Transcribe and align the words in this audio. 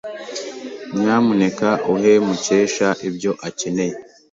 Nyamuneka 0.97 1.69
uhe 1.93 2.11
Mukesha 2.25 2.87
ibyo 3.07 3.31
akeneye. 3.47 3.95